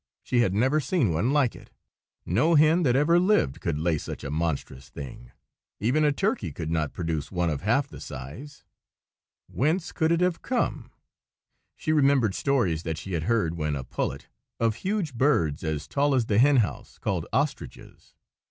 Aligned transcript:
She 0.23 0.39
had 0.39 0.55
never 0.55 0.79
seen 0.79 1.13
one 1.13 1.31
like 1.31 1.55
it. 1.55 1.69
No 2.25 2.55
hen 2.55 2.81
that 2.81 2.95
ever 2.95 3.19
lived 3.19 3.61
could 3.61 3.77
lay 3.77 3.99
such 3.99 4.23
a 4.23 4.31
monstrous 4.31 4.89
thing; 4.89 5.29
even 5.79 6.03
a 6.03 6.11
turkey 6.11 6.51
could 6.51 6.71
not 6.71 6.91
produce 6.91 7.31
one 7.31 7.51
of 7.51 7.61
half 7.61 7.87
the 7.87 8.01
size. 8.01 8.63
Whence 9.45 9.91
could 9.91 10.11
it 10.11 10.21
have 10.21 10.41
come? 10.41 10.89
She 11.75 11.91
remembered 11.93 12.33
stories 12.33 12.81
that 12.81 12.97
she 12.97 13.13
had 13.13 13.25
heard, 13.29 13.53
when 13.57 13.75
a 13.75 13.83
pullet, 13.83 14.27
of 14.59 14.77
huge 14.77 15.13
birds 15.13 15.63
as 15.63 15.87
tall 15.87 16.15
as 16.15 16.25
the 16.25 16.39
hen 16.39 16.57
house, 16.57 16.97
called 16.97 17.27
ostriches. 17.31 18.15